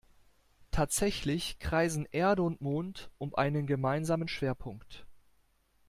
Tatsächlich 0.71 1.59
kreisen 1.59 2.07
Erde 2.11 2.41
und 2.41 2.59
Mond 2.59 3.11
um 3.19 3.35
einen 3.35 3.67
gemeinsamen 3.67 4.27
Schwerpunkt. 4.27 5.05